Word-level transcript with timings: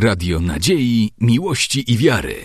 Radio 0.00 0.40
Nadziei, 0.40 1.10
Miłości 1.20 1.92
i 1.92 1.96
Wiary. 1.96 2.36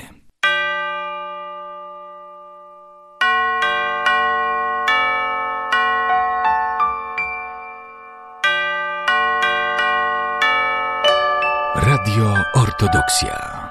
Radio 11.75 12.33
Ortodoksja. 12.53 13.69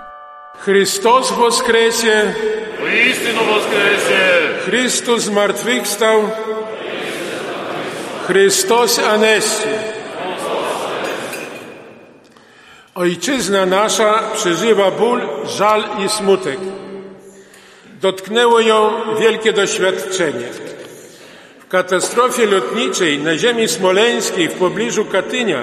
Chrystus 0.59 1.33
woskresie! 1.33 2.35
Istino 3.11 3.45
woskresie! 3.45 4.49
Chrystus 4.65 5.23
zmartwychwstał! 5.23 6.31
Chrystus 8.27 8.99
anestie! 8.99 9.92
Ojczyzna 12.95 13.67
nasza 13.67 14.23
przeżywa 14.35 14.91
ból, 14.91 15.21
żal 15.47 15.85
i 16.07 16.09
smutek. 16.09 16.59
Dotknęło 18.01 18.61
ją 18.61 18.91
wielkie 19.21 19.53
doświadczenie. 19.53 20.49
W 21.59 21.69
katastrofie 21.69 22.47
lotniczej 22.47 23.19
na 23.19 23.39
ziemi 23.39 23.69
smoleńskiej 23.69 24.49
w 24.49 24.53
pobliżu 24.53 25.05
Katynia 25.05 25.63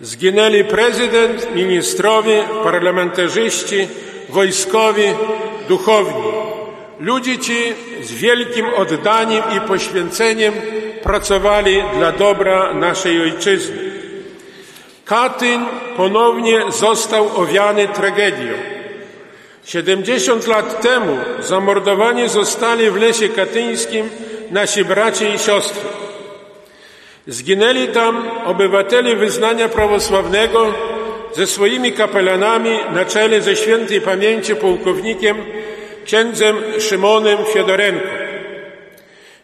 zginęli 0.00 0.64
prezydent, 0.64 1.54
ministrowie, 1.54 2.44
parlamentarzyści, 2.64 3.88
wojskowi, 4.28 5.06
duchowni. 5.68 6.22
Ludzie 7.00 7.38
ci 7.38 7.74
z 8.02 8.12
wielkim 8.12 8.66
oddaniem 8.76 9.42
i 9.56 9.60
poświęceniem 9.60 10.54
pracowali 11.02 11.82
dla 11.98 12.12
dobra 12.12 12.74
naszej 12.74 13.22
ojczyzny. 13.22 13.89
Katyń 15.10 15.60
ponownie 15.96 16.60
został 16.68 17.36
owiany 17.36 17.88
tragedią. 17.88 18.52
70 19.64 20.46
lat 20.46 20.82
temu 20.82 21.18
zamordowani 21.40 22.28
zostali 22.28 22.90
w 22.90 22.96
lesie 22.96 23.28
katyńskim 23.28 24.10
nasi 24.50 24.84
bracia 24.84 25.34
i 25.34 25.38
siostry. 25.38 25.88
Zginęli 27.26 27.88
tam 27.88 28.28
obywatele 28.46 29.16
wyznania 29.16 29.68
prawosławnego 29.68 30.74
ze 31.32 31.46
swoimi 31.46 31.92
kapelanami 31.92 32.78
na 32.92 33.04
czele 33.04 33.40
ze 33.40 33.56
świętej 33.56 34.00
pamięci 34.00 34.56
pułkownikiem 34.56 35.36
księdzem 36.04 36.56
Szymonem 36.78 37.38
Fiodorenko. 37.52 38.08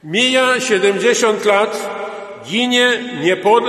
Mija 0.04 0.60
70 0.60 1.44
lat, 1.44 2.05
ginie 2.46 3.04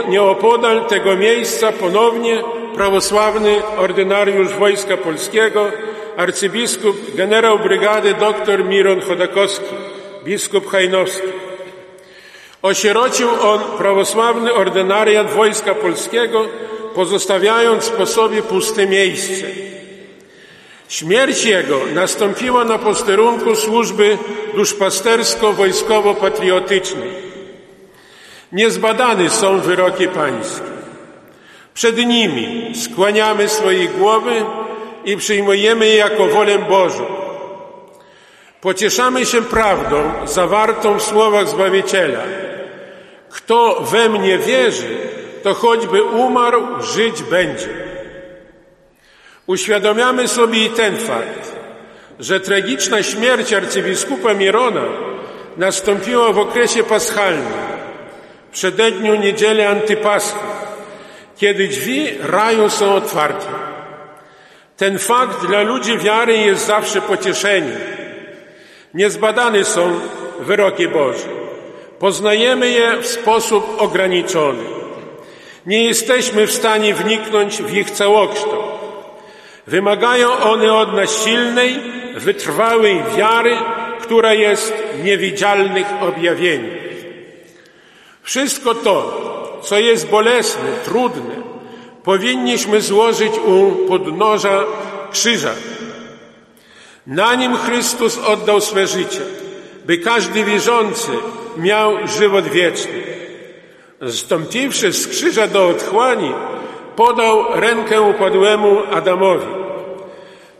nieopodal 0.07 0.85
tego 0.85 1.15
miejsca 1.15 1.71
ponownie 1.71 2.43
prawosławny 2.75 3.61
ordynariusz 3.77 4.53
Wojska 4.53 4.97
Polskiego, 4.97 5.71
arcybiskup 6.17 7.15
generał 7.15 7.59
brygady 7.59 8.13
dr 8.13 8.65
Miron 8.65 9.01
Chodakowski, 9.01 9.75
biskup 10.23 10.67
Hajnowski. 10.67 11.27
Osierocił 12.61 13.29
on 13.41 13.59
prawosławny 13.77 14.53
ordynariat 14.53 15.33
Wojska 15.33 15.75
Polskiego, 15.75 16.45
pozostawiając 16.95 17.89
po 17.89 18.05
sobie 18.05 18.41
puste 18.41 18.87
miejsce. 18.87 19.45
Śmierć 20.89 21.45
jego 21.45 21.79
nastąpiła 21.93 22.63
na 22.63 22.77
posterunku 22.77 23.55
służby 23.55 24.17
duszpastersko-wojskowo-patriotycznej. 24.55 27.26
Niezbadane 28.51 29.29
są 29.29 29.59
wyroki 29.59 30.07
pańskie. 30.07 30.77
Przed 31.73 31.97
nimi 31.97 32.73
skłaniamy 32.75 33.49
swoje 33.49 33.87
głowy 33.87 34.45
i 35.05 35.17
przyjmujemy 35.17 35.85
je 35.85 35.95
jako 35.95 36.27
wolę 36.27 36.59
Bożą. 36.59 37.05
Pocieszamy 38.61 39.25
się 39.25 39.41
prawdą 39.41 40.11
zawartą 40.25 40.99
w 40.99 41.03
słowach 41.03 41.47
Zbawiciela. 41.47 42.19
Kto 43.29 43.81
we 43.81 44.09
mnie 44.09 44.37
wierzy, 44.37 44.97
to 45.43 45.53
choćby 45.53 46.03
umarł, 46.03 46.81
żyć 46.81 47.23
będzie. 47.23 47.69
Uświadomiamy 49.47 50.27
sobie 50.27 50.65
i 50.65 50.69
ten 50.69 50.97
fakt, 50.97 51.55
że 52.19 52.39
tragiczna 52.39 53.03
śmierć 53.03 53.53
arcybiskupa 53.53 54.33
Mirona 54.33 54.85
nastąpiła 55.57 56.33
w 56.33 56.39
okresie 56.39 56.83
paschalnym, 56.83 57.76
przededniu 58.51 59.15
niedzieli 59.15 59.61
antypaschy, 59.61 60.35
kiedy 61.37 61.67
drzwi 61.67 62.07
raju 62.21 62.69
są 62.69 62.95
otwarte. 62.95 63.47
Ten 64.77 64.99
fakt 64.99 65.45
dla 65.45 65.61
ludzi 65.61 65.97
wiary 65.97 66.37
jest 66.37 66.65
zawsze 66.65 67.01
pocieszeniem. 67.01 67.79
Niezbadane 68.93 69.63
są 69.63 69.99
wyroki 70.39 70.87
Boże. 70.87 71.27
Poznajemy 71.99 72.69
je 72.69 72.97
w 73.01 73.07
sposób 73.07 73.81
ograniczony. 73.81 74.63
Nie 75.65 75.83
jesteśmy 75.83 76.47
w 76.47 76.51
stanie 76.51 76.93
wniknąć 76.93 77.61
w 77.61 77.77
ich 77.77 77.91
całokształt. 77.91 78.65
Wymagają 79.67 80.33
one 80.33 80.73
od 80.73 80.93
nas 80.93 81.23
silnej, 81.23 81.79
wytrwałej 82.15 83.03
wiary, 83.17 83.57
która 84.01 84.33
jest 84.33 84.73
niewidzialnych 85.03 85.87
objawieniem. 86.01 86.86
Wszystko 88.27 88.75
to, 88.75 89.21
co 89.63 89.79
jest 89.79 90.07
bolesne, 90.07 90.71
trudne, 90.85 91.35
powinniśmy 92.03 92.81
złożyć 92.81 93.33
u 93.45 93.87
podnoża 93.87 94.63
krzyża. 95.11 95.53
Na 97.07 97.35
nim 97.35 97.57
Chrystus 97.57 98.17
oddał 98.17 98.61
swe 98.61 98.87
życie, 98.87 99.21
by 99.85 99.97
każdy 99.97 100.43
wierzący 100.43 101.11
miał 101.57 102.07
żywot 102.07 102.47
wieczny. 102.47 103.03
Zstąpiwszy 104.07 104.93
z 104.93 105.07
krzyża 105.07 105.47
do 105.47 105.67
otchłani, 105.67 106.31
podał 106.95 107.43
rękę 107.53 108.01
upadłemu 108.01 108.77
Adamowi. 108.91 109.47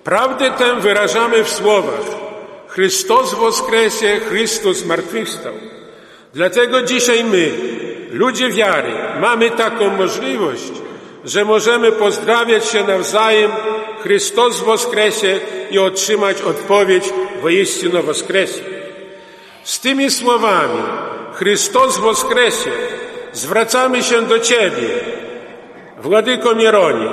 Prawdę 0.04 0.52
tę 0.52 0.76
wyrażamy 0.80 1.44
w 1.44 1.50
słowach 1.50 2.06
Chrystus 2.68 3.34
woskresie, 3.34 4.20
Chrystus 4.20 4.78
zmartwychwstał. 4.78 5.54
Dlatego 6.34 6.82
dzisiaj 6.82 7.24
my, 7.24 7.52
ludzie 8.12 8.50
wiary, 8.50 8.92
mamy 9.20 9.52
taką 9.52 9.90
możliwość, 9.90 10.72
że 11.26 11.46
możemy 11.46 11.92
pozdrawiać 11.92 12.66
się 12.66 12.84
nawzajem 12.84 13.52
Chrystus 14.04 14.60
woskresie 14.60 15.40
i 15.72 15.80
otrzymać 15.80 16.42
odpowiedź 16.42 17.04
wojeścino 17.42 18.04
woskresie. 18.04 18.62
Z 19.64 19.80
tymi 19.80 20.12
słowami 20.12 20.84
Chrystus 21.34 21.98
woskresie 21.98 22.72
zwracamy 23.34 24.04
się 24.04 24.22
do 24.22 24.40
Ciebie, 24.40 24.90
Władyko 26.02 26.56
Mieronie. 26.56 27.10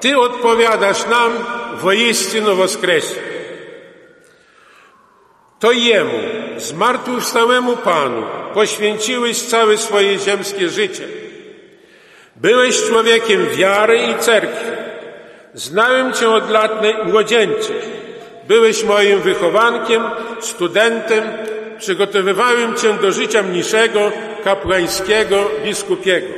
Ty 0.00 0.18
odpowiadasz 0.18 1.06
nam 1.06 1.32
wojeścino 1.80 2.54
woskresie. 2.54 3.31
To 5.62 5.72
Jemu, 5.72 6.18
zmartwychwstałemu 6.56 7.76
Panu, 7.76 8.22
poświęciłeś 8.54 9.42
całe 9.42 9.78
swoje 9.78 10.18
ziemskie 10.18 10.68
życie. 10.68 11.04
Byłeś 12.36 12.82
człowiekiem 12.82 13.46
wiary 13.46 13.98
i 13.98 14.14
cerkwi. 14.18 14.66
Znałem 15.54 16.12
Cię 16.12 16.30
od 16.30 16.50
lat 16.50 16.72
młodzieńczych. 17.04 17.88
Byłeś 18.48 18.84
moim 18.84 19.20
wychowankiem, 19.20 20.02
studentem. 20.40 21.24
Przygotowywałem 21.78 22.76
Cię 22.76 22.94
do 22.94 23.12
życia 23.12 23.42
mniszego, 23.42 24.12
kapłańskiego, 24.44 25.50
biskupiego. 25.64 26.28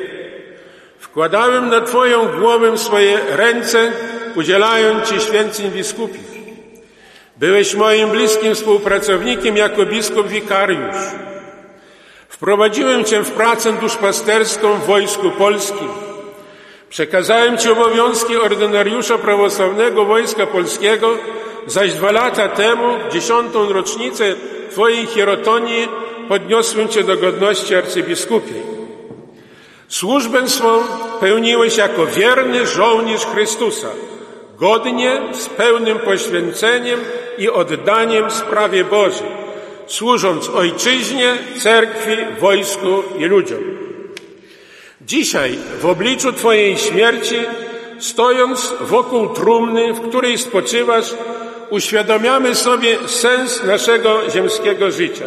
Wkładałem 0.99 1.69
na 1.69 1.81
Twoją 1.81 2.27
głowę 2.27 2.79
swoje 2.79 3.19
ręce, 3.31 3.93
udzielając 4.35 5.09
Ci 5.09 5.21
święceń 5.21 5.71
biskupich. 5.71 6.34
Byłeś 7.37 7.75
moim 7.75 8.11
bliskim 8.11 8.55
współpracownikiem 8.55 9.57
jako 9.57 9.87
biskup 9.87 10.29
wikariusz. 10.29 10.97
Wprowadziłem 12.29 13.05
Cię 13.05 13.23
w 13.23 13.31
pracę 13.31 13.73
duszpasterską 13.73 14.75
w 14.75 14.87
Wojsku 14.87 15.31
Polskim. 15.31 15.89
Przekazałem 16.89 17.59
Ci 17.59 17.71
obowiązki 17.71 18.37
ordynariusza 18.37 19.19
prawosławnego 19.19 20.05
Wojska 20.05 20.47
Polskiego, 20.47 21.19
zaś 21.67 21.93
dwa 21.93 22.13
lata 22.13 22.49
temu, 22.49 22.97
dziesiątą 23.13 23.73
rocznicę 23.73 24.35
Twojej 24.71 25.07
hierotonii, 25.07 25.89
podniosłem 26.29 26.89
Cię 26.89 27.05
do 27.05 27.17
godności 27.17 27.75
arcybiskupiej. 27.75 28.63
Służbę 29.89 30.49
swą 30.49 30.83
pełniłeś 31.21 31.77
jako 31.77 32.07
wierny 32.07 32.67
żołnierz 32.67 33.27
Chrystusa, 33.27 33.89
godnie, 34.59 35.21
z 35.33 35.49
pełnym 35.49 35.99
poświęceniem 35.99 37.01
i 37.39 37.51
oddaniem 37.51 38.31
sprawie 38.31 38.85
Bożej, 38.85 39.29
służąc 39.87 40.49
Ojczyźnie, 40.49 41.37
Cerkwi, 41.63 42.17
wojsku 42.41 43.03
i 43.19 43.25
ludziom. 43.25 43.59
Dzisiaj, 45.01 45.59
w 45.81 45.87
obliczu 45.87 46.33
Twojej 46.33 46.77
śmierci, 46.77 47.37
stojąc 47.99 48.75
wokół 48.81 49.29
trumny, 49.29 49.93
w 49.93 50.09
której 50.09 50.39
spoczywasz, 50.39 51.15
uświadamiamy 51.71 52.55
sobie 52.55 53.09
sens 53.09 53.65
naszego 53.65 54.31
ziemskiego 54.31 54.91
życia. 54.91 55.25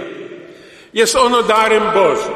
Jest 0.94 1.15
ono 1.15 1.44
darem 1.44 1.83
Bożym. 1.94 2.33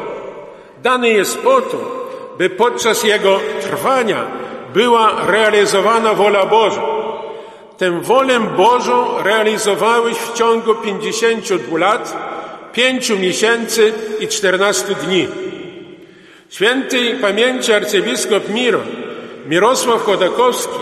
Dany 0.84 1.10
jest 1.10 1.38
po 1.38 1.62
to, 1.62 2.08
by 2.38 2.50
podczas 2.50 3.04
jego 3.04 3.40
trwania 3.62 4.28
była 4.74 5.26
realizowana 5.28 6.14
wola 6.14 6.46
Boża. 6.46 6.82
Tę 7.78 8.02
wolę 8.02 8.40
Bożą 8.40 9.24
realizowałeś 9.24 10.18
w 10.18 10.34
ciągu 10.34 10.76
52 10.76 11.78
lat, 11.78 12.18
5 12.74 13.10
miesięcy 13.10 13.94
i 14.20 14.28
14 14.28 14.96
dni. 14.96 15.28
Świętej 16.50 17.16
pamięci 17.16 17.74
arcybiskup 17.74 18.50
Miron, 18.50 18.86
Mirosław 19.46 20.04
Chodakowski, 20.04 20.80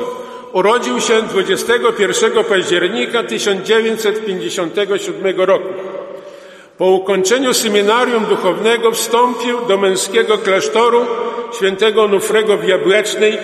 urodził 0.54 1.02
się 1.02 1.22
21 1.22 2.44
października 2.44 3.24
1957 3.24 5.42
roku. 5.42 5.70
Po 6.78 6.86
ukończeniu 6.86 7.54
seminarium 7.54 8.26
duchownego 8.26 8.92
wstąpił 8.92 9.58
do 9.68 9.78
męskiego 9.78 10.38
klasztoru 10.38 11.06
świętego 11.54 12.08
Nufrego 12.08 12.58
w 12.58 12.68
Jabłecznej, 12.68 13.38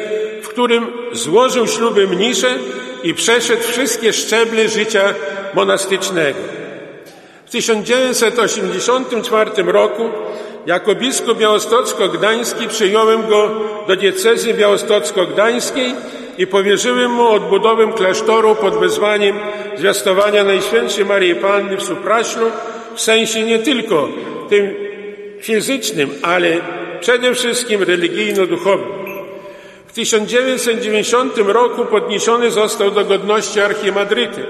którym 0.55 0.87
złożył 1.11 1.67
śluby 1.67 2.07
mnisze 2.07 2.57
i 3.03 3.13
przeszedł 3.13 3.63
wszystkie 3.63 4.13
szczeble 4.13 4.69
życia 4.69 5.13
monastycznego. 5.53 6.39
W 7.45 7.49
1984 7.49 9.63
roku 9.63 10.09
jako 10.65 10.95
biskup 10.95 11.37
białostocko-gdański 11.37 12.67
przyjąłem 12.67 13.27
go 13.27 13.51
do 13.87 13.95
diecezy 13.95 14.53
białostocko-gdańskiej 14.53 15.93
i 16.37 16.47
powierzyłem 16.47 17.11
mu 17.11 17.27
odbudowę 17.27 17.93
klasztoru 17.95 18.55
pod 18.55 18.79
wezwaniem 18.79 19.39
zwiastowania 19.77 20.43
Najświętszej 20.43 21.05
Marii 21.05 21.35
Panny 21.35 21.77
w 21.77 21.83
Supraślu 21.83 22.45
w 22.95 23.01
sensie 23.01 23.43
nie 23.43 23.59
tylko 23.59 24.09
tym 24.49 24.73
fizycznym, 25.41 26.09
ale 26.21 26.57
przede 26.99 27.33
wszystkim 27.33 27.83
religijno-duchowym. 27.83 29.04
W 29.95 29.97
1990 29.97 31.37
roku 31.37 31.85
podniesiony 31.85 32.51
został 32.51 32.91
do 32.91 33.05
godności 33.05 33.59
archimadryty. 33.59 34.45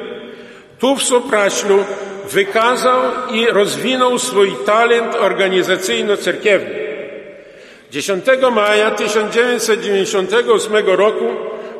Tu 0.79 0.95
w 0.95 1.03
Supraślu 1.03 1.85
wykazał 2.31 3.01
i 3.31 3.47
rozwinął 3.47 4.19
swój 4.19 4.55
talent 4.65 5.15
organizacyjno-cerkiewny. 5.15 6.75
10 7.91 8.25
maja 8.51 8.91
1998 8.91 10.87
roku 10.87 11.25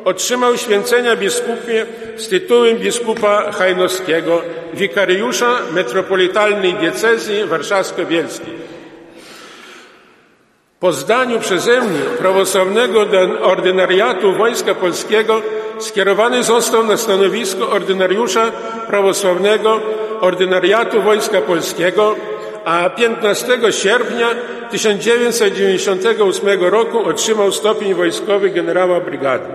otrzymał 0.04 0.56
święcenia 0.56 1.16
biskupie 1.16 1.86
z 2.16 2.28
tytułem 2.28 2.78
biskupa 2.78 3.52
hajnowskiego, 3.52 4.42
wikariusza 4.74 5.58
metropolitalnej 5.72 6.74
diecezji 6.74 7.44
warszawsko-bielskiej. 7.44 8.75
Po 10.80 10.92
zdaniu 10.92 11.40
przeze 11.40 11.80
mnie 11.80 12.00
prawosławnego 12.18 13.06
ordynariatu 13.42 14.32
Wojska 14.32 14.74
Polskiego 14.74 15.42
skierowany 15.78 16.42
został 16.42 16.84
na 16.84 16.96
stanowisko 16.96 17.70
ordynariusza 17.70 18.52
prawosławnego 18.86 19.80
ordynariatu 20.20 21.02
Wojska 21.02 21.40
Polskiego, 21.40 22.16
a 22.64 22.90
15 22.90 23.58
sierpnia 23.70 24.26
1998 24.70 26.64
roku 26.64 27.04
otrzymał 27.04 27.52
stopień 27.52 27.94
wojskowy 27.94 28.50
generała 28.50 29.00
brygady. 29.00 29.48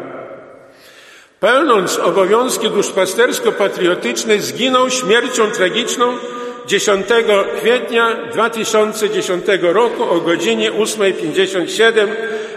Pełnąc 1.39 1.99
obowiązki 1.99 2.69
duszpastersko-patriotyczne 2.69 4.39
zginął 4.39 4.89
śmiercią 4.89 5.51
tragiczną 5.51 6.17
10 6.65 7.05
kwietnia 7.57 8.15
2010 8.31 9.45
roku 9.61 10.03
o 10.03 10.19
godzinie 10.19 10.71
8.57 10.71 12.07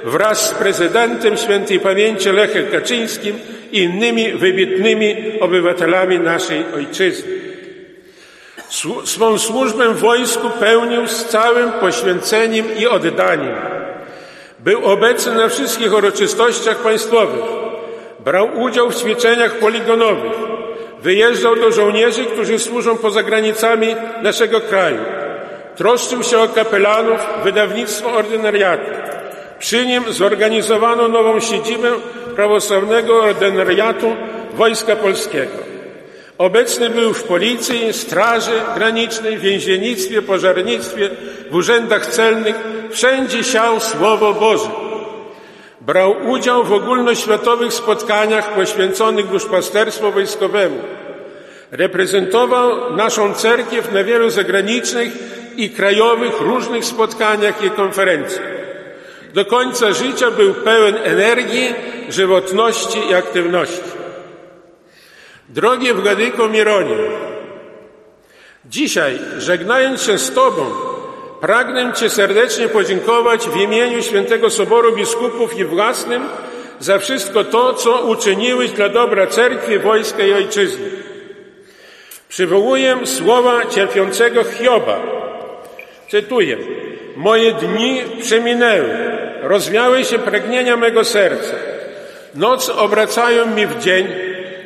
wraz 0.05 0.51
z 0.51 0.55
prezydentem 0.55 1.37
świętej 1.37 1.81
pamięci 1.81 2.29
Lechem 2.33 2.67
Kaczyńskim 2.67 3.39
i 3.73 3.79
innymi 3.79 4.33
wybitnymi 4.33 5.17
obywatelami 5.41 6.19
naszej 6.19 6.65
ojczyzny. 6.75 7.35
Swą 9.05 9.39
służbę 9.39 9.89
w 9.89 9.99
wojsku 9.99 10.51
pełnił 10.61 11.07
z 11.07 11.25
całym 11.25 11.73
poświęceniem 11.73 12.67
i 12.79 12.87
oddaniem. 12.87 13.55
Był 14.59 14.85
obecny 14.85 15.35
na 15.35 15.49
wszystkich 15.49 15.95
uroczystościach 15.95 16.77
państwowych. 16.77 17.45
Brał 18.25 18.61
udział 18.61 18.91
w 18.91 18.97
ćwiczeniach 18.97 19.59
poligonowych. 19.59 20.33
Wyjeżdżał 21.05 21.57
do 21.57 21.73
żołnierzy, 21.73 22.25
którzy 22.25 22.59
służą 22.59 22.97
poza 22.97 23.23
granicami 23.23 23.97
naszego 24.23 24.61
kraju. 24.61 24.99
Troszczył 25.77 26.23
się 26.23 26.39
o 26.39 26.49
kapelanów, 26.49 27.21
wydawnictwo 27.45 28.13
ordynariatu. 28.13 28.91
Przy 29.59 29.87
nim 29.87 30.13
zorganizowano 30.13 31.09
nową 31.09 31.41
siedzibę 31.41 31.93
prawosławnego 32.35 33.23
ordynariatu 33.23 34.17
Wojska 34.55 34.97
Polskiego. 34.97 35.59
Obecny 36.39 36.91
był 36.91 37.15
w 37.15 37.23
policji, 37.23 37.93
straży 37.93 38.61
granicznej, 38.75 39.39
więziennictwie, 39.39 40.23
pożarnictwie, 40.23 41.11
w 41.51 41.55
urzędach 41.55 42.07
celnych. 42.07 42.57
Wszędzie 42.91 43.45
siał 43.45 43.81
Słowo 43.81 44.35
Boże. 44.35 44.84
Brał 45.87 46.15
udział 46.31 46.65
w 46.65 46.73
ogólnoświatowych 46.73 47.73
spotkaniach 47.73 48.55
poświęconych 48.55 49.27
duszpasterstwu 49.27 50.13
wojskowemu. 50.13 50.79
Reprezentował 51.71 52.97
naszą 52.97 53.35
cerkiew 53.35 53.93
na 53.93 54.05
wielu 54.05 54.31
zagranicznych 54.31 55.13
i 55.57 55.71
krajowych 55.71 56.41
różnych 56.41 56.85
spotkaniach 56.85 57.65
i 57.65 57.71
konferencjach. 57.71 58.47
Do 59.35 59.45
końca 59.45 59.93
życia 59.93 60.31
był 60.31 60.55
pełen 60.55 60.97
energii, 61.05 61.75
żywotności 62.09 62.99
i 63.11 63.15
aktywności. 63.15 63.91
Drogi 65.49 65.93
Wgadyko 65.93 66.49
Mironie, 66.49 66.97
dzisiaj 68.65 69.19
żegnając 69.39 70.03
się 70.03 70.19
z 70.19 70.35
Tobą, 70.35 70.94
pragnę 71.47 71.93
Cię 71.93 72.11
serdecznie 72.11 72.69
podziękować 72.69 73.49
w 73.49 73.57
imieniu 73.57 74.03
Świętego 74.03 74.51
Soboru 74.51 74.97
Biskupów 74.97 75.59
i 75.59 75.65
własnym 75.65 76.23
za 76.81 76.99
wszystko 76.99 77.45
to, 77.45 77.75
co 77.75 78.03
uczyniłeś 78.03 78.71
dla 78.71 78.89
dobra 78.89 79.27
cerkwi, 79.27 79.79
wojska 79.79 80.23
i 80.23 80.33
ojczyzny. 80.33 80.91
Przywołuję 82.29 82.99
słowa 83.05 83.67
cierpiącego 83.67 84.45
Hioba. 84.45 85.03
Cytuję. 86.11 86.57
Moje 87.17 87.53
dni 87.53 88.03
przeminęły, 88.21 88.95
rozwiały 89.43 90.05
się 90.05 90.19
pragnienia 90.19 90.77
mego 90.77 91.05
serca. 91.05 91.55
Noc 92.35 92.69
obracają 92.69 93.47
mi 93.47 93.67
w 93.67 93.79
dzień, 93.79 94.09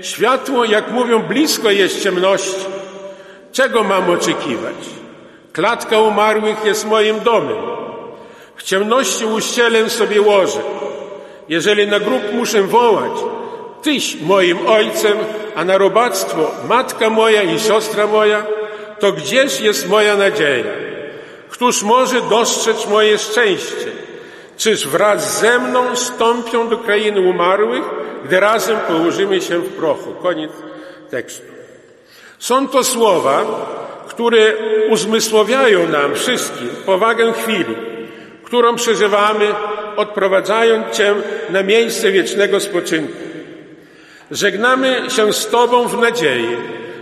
Światło, 0.03 0.65
jak 0.65 0.91
mówią, 0.91 1.23
blisko 1.23 1.71
jest 1.71 2.03
ciemności. 2.03 2.67
Czego 3.53 3.85
mam 3.85 4.11
oczekiwać? 4.11 5.08
Klatka 5.59 5.99
umarłych 5.99 6.65
jest 6.65 6.87
moim 6.87 7.21
domem. 7.21 7.57
W 8.57 8.63
ciemności 8.63 9.25
uścielę 9.25 9.91
sobie 9.91 10.21
łoże. 10.21 10.61
Jeżeli 11.49 11.87
na 11.87 12.01
grób 12.01 12.23
muszę 12.33 12.63
wołać, 12.63 13.13
Tyś 13.83 14.21
moim 14.21 14.67
ojcem, 14.67 15.19
a 15.57 15.65
na 15.65 15.79
robactwo 15.79 16.51
matka 16.69 17.11
moja 17.11 17.43
i 17.43 17.61
siostra 17.61 18.07
moja, 18.07 18.47
to 19.01 19.13
gdzież 19.13 19.61
jest 19.61 19.89
moja 19.89 20.17
nadzieja? 20.17 20.73
Któż 21.49 21.83
może 21.83 22.21
dostrzec 22.21 22.87
moje 22.87 23.19
szczęście? 23.19 23.91
Czyż 24.57 24.87
wraz 24.87 25.41
ze 25.41 25.59
mną 25.59 25.97
stąpią 25.97 26.69
do 26.69 26.79
krainy 26.79 27.21
umarłych, 27.21 27.85
gdy 28.25 28.41
razem 28.41 28.79
położymy 28.89 29.41
się 29.41 29.59
w 29.59 29.77
prochu. 29.77 30.15
Koniec 30.23 30.53
tekstu. 31.11 31.47
Są 32.39 32.69
to 32.69 32.85
słowa, 32.85 33.45
które 34.19 34.53
uzmysłowiają 34.89 35.89
nam 35.89 36.15
wszystkim 36.15 36.69
powagę 36.87 37.33
chwili, 37.33 37.75
którą 38.43 38.75
przeżywamy, 38.75 39.47
odprowadzając 39.97 40.97
Cię 40.97 41.15
na 41.51 41.63
miejsce 41.63 42.13
wiecznego 42.13 42.61
spoczynku. 42.61 43.17
Żegnamy 44.31 45.03
się 45.11 45.33
z 45.33 45.47
Tobą 45.47 45.89
w 45.89 46.01
nadziei, 46.01 46.57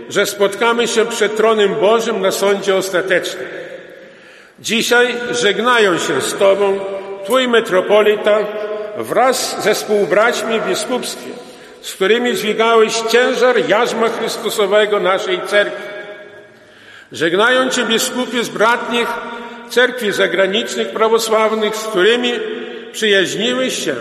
że 0.09 0.25
spotkamy 0.25 0.87
się 0.87 1.05
przed 1.05 1.35
tronem 1.35 1.75
Bożym 1.75 2.21
na 2.21 2.31
sądzie 2.31 2.75
ostatecznym. 2.75 3.47
Dzisiaj 4.59 5.15
żegnają 5.31 5.97
się 5.97 6.21
z 6.21 6.33
Tobą 6.33 6.79
Twój 7.25 7.47
metropolita, 7.47 8.37
wraz 8.97 9.63
ze 9.63 9.73
współbraćmi 9.73 10.59
w 10.59 10.67
biskupstwie, 10.67 11.31
z 11.81 11.93
którymi 11.93 12.35
dźwigałeś 12.35 13.01
ciężar 13.01 13.69
jarzma 13.69 14.09
Chrystusowego 14.09 14.99
naszej 14.99 15.41
cerkwi. 15.41 15.96
Żegnają 17.11 17.69
Cię 17.69 17.83
biskupie 17.83 18.43
z 18.43 18.49
bratnich 18.49 19.07
cerkwi 19.69 20.11
zagranicznych 20.11 20.89
prawosławnych, 20.89 21.75
z 21.75 21.83
którymi 21.83 22.33
przyjaźniłeś 22.91 23.85
się. 23.85 23.95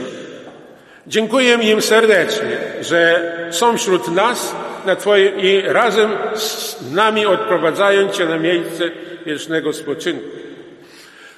Dziękuję 1.07 1.59
im 1.63 1.83
serdecznie, 1.83 2.59
że 2.81 3.33
są 3.51 3.79
wśród 3.79 4.09
nas 4.09 4.55
na 4.87 4.97
Twoje, 4.97 5.29
i 5.29 5.61
razem 5.61 6.11
z 6.35 6.77
nami 6.93 7.27
odprowadzają 7.27 8.09
Cię 8.09 8.27
na 8.27 8.39
miejsce 8.39 8.85
wiecznego 9.27 9.73
spoczynku. 9.73 10.29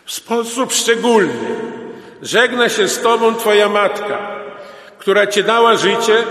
W 0.05 0.13
sposób 0.13 0.73
szczególny 0.73 1.33
żegna 2.23 2.69
się 2.69 2.89
z 2.89 3.01
Tobą 3.01 3.35
Twoja 3.35 3.69
matka, 3.69 4.41
która 4.99 5.27
Ci 5.27 5.45
dała 5.45 5.77
życie, 5.77 6.25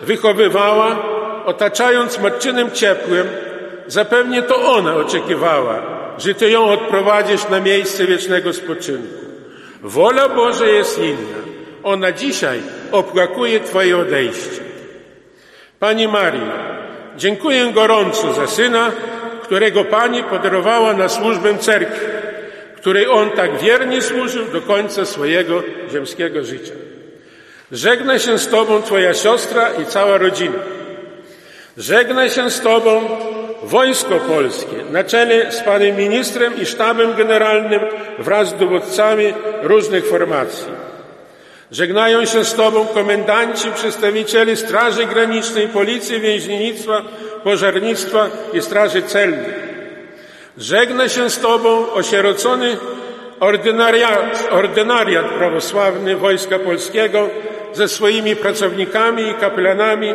wychowywała, 0.00 1.02
otaczając 1.44 2.18
matczynym 2.18 2.70
ciepłem, 2.70 3.28
zapewnie 3.92 4.42
to 4.42 4.72
ona 4.72 4.96
oczekiwała, 4.96 5.82
że 6.18 6.34
Ty 6.34 6.50
ją 6.50 6.64
odprowadzisz 6.64 7.48
na 7.48 7.60
miejsce 7.60 8.06
wiecznego 8.06 8.52
spoczynku. 8.52 9.24
Wola 9.82 10.28
Boża 10.28 10.66
jest 10.66 10.98
inna. 10.98 11.42
Ona 11.82 12.12
dzisiaj 12.12 12.60
opłakuje 12.92 13.60
Twoje 13.60 13.98
odejście. 13.98 14.62
Pani 15.78 16.08
Marii, 16.08 16.50
dziękuję 17.16 17.72
gorąco 17.74 18.34
za 18.34 18.46
syna, 18.46 18.92
którego 19.42 19.84
Pani 19.84 20.22
podarowała 20.22 20.94
na 20.94 21.08
służbę 21.08 21.58
cerkwi, 21.58 22.06
której 22.76 23.08
on 23.08 23.30
tak 23.30 23.58
wiernie 23.58 24.02
służył 24.02 24.44
do 24.44 24.60
końca 24.60 25.04
swojego 25.04 25.62
ziemskiego 25.92 26.44
życia. 26.44 26.72
Żegna 27.72 28.18
się 28.18 28.38
z 28.38 28.48
Tobą 28.48 28.82
Twoja 28.82 29.14
siostra 29.14 29.68
i 29.82 29.86
cała 29.86 30.18
rodzina. 30.18 30.58
Żegna 31.76 32.28
się 32.28 32.50
z 32.50 32.60
Tobą 32.60 33.02
Wojsko 33.62 34.20
Polskie 34.20 34.76
na 34.90 35.04
czele 35.04 35.52
z 35.52 35.60
Panem 35.60 35.96
Ministrem 35.96 36.60
i 36.62 36.66
Sztabem 36.66 37.14
Generalnym 37.14 37.80
wraz 38.18 38.48
z 38.48 38.54
dowódcami 38.54 39.34
różnych 39.62 40.06
formacji. 40.06 40.72
Żegnają 41.70 42.24
się 42.24 42.44
z 42.44 42.54
Tobą 42.54 42.86
komendanci, 42.86 43.72
przedstawiciele 43.74 44.56
Straży 44.56 45.06
Granicznej, 45.06 45.68
Policji, 45.68 46.20
Więźniennictwa, 46.20 47.02
Pożarnictwa 47.44 48.30
i 48.52 48.62
Straży 48.62 49.02
Celnej. 49.02 49.54
Żegna 50.58 51.08
się 51.08 51.30
z 51.30 51.38
Tobą 51.38 51.90
osierocony 51.92 52.76
ordynariat, 53.40 54.48
ordynariat 54.50 55.26
prawosławny 55.26 56.16
Wojska 56.16 56.58
Polskiego 56.58 57.28
ze 57.72 57.88
swoimi 57.88 58.36
pracownikami 58.36 59.22
i 59.22 59.34
kapelanami. 59.34 60.14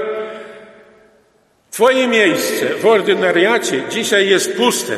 Twoje 1.78 2.08
miejsce 2.08 2.66
w 2.66 2.86
ordynariacie 2.86 3.84
dzisiaj 3.90 4.30
jest 4.30 4.58
puste. 4.58 4.98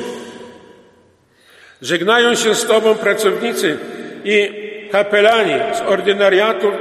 Żegnają 1.82 2.36
się 2.36 2.56
z 2.56 2.66
Tobą 2.66 2.96
pracownicy 2.96 3.78
i 4.24 4.52
kapelani 4.92 5.54
z 5.78 5.82
ordynariatu 5.82 6.72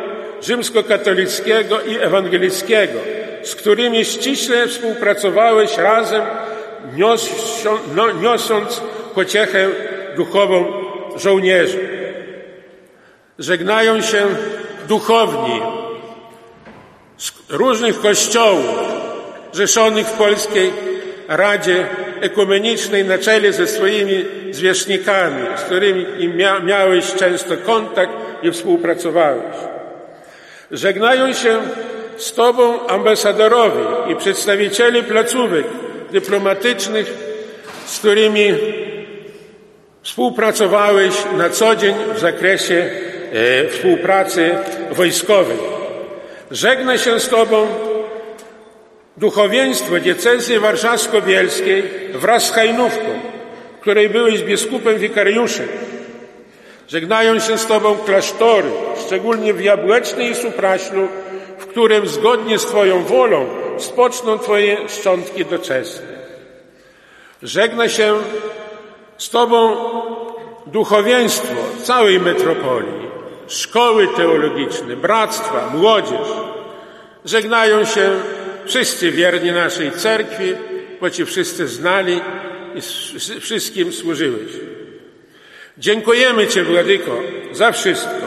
rzymskokatolickiego 0.42 1.80
i 1.80 1.96
ewangelickiego, 1.96 2.98
z 3.42 3.54
którymi 3.54 4.04
ściśle 4.04 4.68
współpracowałeś 4.68 5.76
razem, 5.76 6.22
no, 7.94 8.12
niosąc 8.12 8.82
pociechę 9.14 9.68
duchową 10.16 10.72
żołnierzy. 11.16 11.88
Żegnają 13.38 14.02
się 14.02 14.26
duchowni 14.88 15.60
z 17.16 17.32
różnych 17.48 18.00
kościołów 18.00 19.07
rzeszonych 19.52 20.06
w 20.06 20.12
Polskiej 20.12 20.72
Radzie 21.28 21.86
Ekumenicznej 22.20 23.04
na 23.04 23.18
czele 23.18 23.52
ze 23.52 23.66
swoimi 23.66 24.24
zwierzchnikami, 24.50 25.46
z 25.56 25.60
którymi 25.60 26.28
mia 26.28 26.60
miałeś 26.60 27.14
często 27.14 27.56
kontakt 27.56 28.12
i 28.42 28.50
współpracowałeś. 28.50 29.56
Żegnają 30.70 31.32
się 31.32 31.60
z 32.16 32.32
Tobą 32.32 32.86
ambasadorowie 32.86 34.12
i 34.12 34.16
przedstawiciele 34.16 35.02
placówek 35.02 35.66
dyplomatycznych, 36.12 37.14
z 37.86 37.98
którymi 37.98 38.54
współpracowałeś 40.02 41.14
na 41.36 41.50
co 41.50 41.76
dzień 41.76 41.94
w 42.14 42.18
zakresie 42.18 42.90
e, 43.32 43.68
współpracy 43.68 44.54
wojskowej. 44.90 45.58
Żegna 46.50 46.98
się 46.98 47.20
z 47.20 47.28
Tobą 47.28 47.66
duchowieństwo 49.18 50.00
diecezji 50.00 50.58
warszawsko-bielskiej 50.58 51.82
wraz 52.14 52.46
z 52.46 52.50
Hajnówką, 52.50 53.20
której 53.80 54.08
byłeś 54.08 54.42
biskupem 54.42 54.98
wikariuszem. 54.98 55.68
Żegnają 56.88 57.38
się 57.38 57.58
z 57.58 57.66
Tobą 57.66 57.96
klasztory, 57.96 58.70
szczególnie 59.06 59.54
w 59.54 59.60
Jabłecznej 59.60 60.30
i 60.30 60.34
Supraślu, 60.34 61.08
w 61.58 61.66
którym 61.66 62.08
zgodnie 62.08 62.58
z 62.58 62.66
Twoją 62.66 63.04
wolą 63.04 63.46
spoczną 63.78 64.38
Twoje 64.38 64.88
szczątki 64.88 65.44
doczesne. 65.44 66.06
Żegna 67.42 67.88
się 67.88 68.14
z 69.18 69.30
Tobą 69.30 69.76
duchowieństwo 70.66 71.54
całej 71.82 72.20
metropolii, 72.20 73.08
szkoły 73.48 74.08
teologiczne, 74.16 74.96
bractwa, 74.96 75.70
młodzież. 75.74 76.28
Żegnają 77.24 77.84
się 77.84 78.10
wszyscy 78.68 79.10
wierni 79.10 79.52
naszej 79.52 79.92
cerkwi, 79.92 80.54
bo 81.00 81.10
Ci 81.10 81.24
wszyscy 81.24 81.68
znali 81.68 82.20
i 82.74 82.80
wszystkim 83.40 83.92
służyłeś. 83.92 84.52
Dziękujemy 85.78 86.46
Ci, 86.46 86.62
Władyko, 86.62 87.20
za 87.52 87.72
wszystko. 87.72 88.26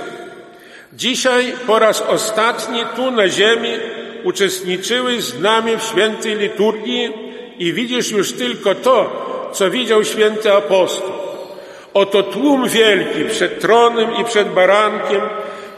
Dzisiaj 0.94 1.54
po 1.68 1.80
raz 1.80 2.02
ostatni 2.02 2.80
tu 2.96 3.12
na 3.12 3.30
ziemi 3.30 3.70
uczestniczyłeś 4.24 5.24
z 5.24 5.40
nami 5.40 5.78
w 5.78 5.84
świętej 5.84 6.36
liturgii 6.36 7.14
i 7.60 7.74
widzisz 7.74 8.12
już 8.12 8.34
tylko 8.34 8.76
to, 8.76 9.22
co 9.54 9.70
widział 9.70 10.04
święty 10.04 10.54
apostoł. 10.54 11.12
Oto 11.94 12.24
tłum 12.24 12.70
wielki 12.70 13.26
przed 13.30 13.60
tronem 13.60 14.16
i 14.16 14.26
przed 14.26 14.50
barankiem 14.50 15.22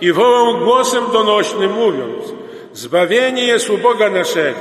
i 0.01 0.11
wołał 0.11 0.57
głosem 0.57 1.03
donośnym 1.13 1.71
mówiąc 1.71 2.42
Zbawienie 2.73 3.43
jest 3.43 3.69
u 3.69 3.77
Boga 3.77 4.09
naszego, 4.09 4.59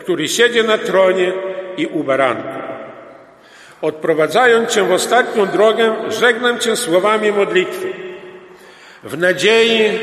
który 0.00 0.28
siedzi 0.28 0.64
na 0.64 0.78
tronie 0.78 1.32
i 1.76 1.86
u 1.86 2.04
baranka. 2.04 2.70
Odprowadzając 3.82 4.70
Cię 4.70 4.82
w 4.82 4.92
ostatnią 4.92 5.46
drogę, 5.46 5.94
żegnam 6.08 6.58
Cię 6.58 6.76
słowami 6.76 7.32
modlitwy. 7.32 7.92
W 9.04 9.18
nadziei, 9.18 9.98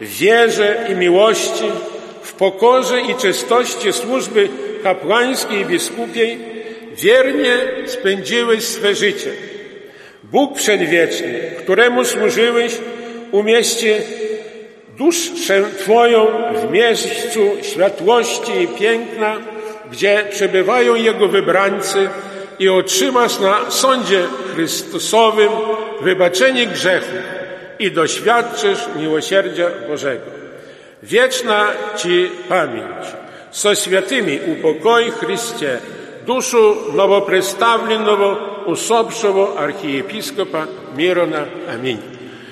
wierze 0.00 0.86
i 0.88 0.94
miłości, 0.94 1.64
w 2.22 2.32
pokorze 2.32 3.00
i 3.00 3.14
czystości 3.14 3.92
służby 3.92 4.48
kapłańskiej 4.82 5.60
i 5.60 5.66
biskupiej 5.66 6.38
wiernie 6.96 7.58
spędziłeś 7.86 8.64
swe 8.64 8.94
życie. 8.94 9.30
Bóg 10.24 10.54
przedwieczny, 10.54 11.40
któremu 11.58 12.04
służyłeś, 12.04 12.72
umieści 13.32 13.88
duszę 14.97 15.63
Twoją 15.79 16.27
w 16.55 16.71
miejscu 16.71 17.39
światłości 17.61 18.51
i 18.61 18.67
piękna, 18.67 19.37
gdzie 19.91 20.25
przebywają 20.31 20.95
Jego 20.95 21.27
wybrańcy 21.27 22.09
i 22.59 22.69
otrzymasz 22.69 23.39
na 23.39 23.71
sądzie 23.71 24.25
Chrystusowym 24.53 25.49
wybaczenie 26.01 26.67
grzechu 26.67 27.15
i 27.79 27.91
doświadczysz 27.91 28.79
miłosierdzia 28.95 29.67
Bożego. 29.87 30.25
Wieczna 31.03 31.67
Ci 31.97 32.29
pamięć. 32.49 33.05
So 33.51 33.75
świętymi 33.75 34.39
upokoj 34.47 35.11
Chryście 35.11 35.79
duшу 36.25 36.91
новопредставленного 36.93 38.63
усопшего 38.67 39.59
архиепископа 39.59 40.67
Мирона. 40.95 41.47
Аминь. 41.67 42.14